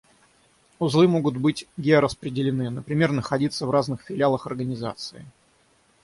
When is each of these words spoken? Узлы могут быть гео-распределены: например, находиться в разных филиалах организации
Узлы 0.79 1.07
могут 1.07 1.37
быть 1.37 1.67
гео-распределены: 1.77 2.71
например, 2.71 3.11
находиться 3.11 3.67
в 3.67 3.69
разных 3.69 4.01
филиалах 4.01 4.47
организации 4.47 5.23